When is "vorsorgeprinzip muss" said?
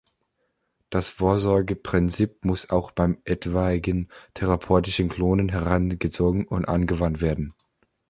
1.09-2.71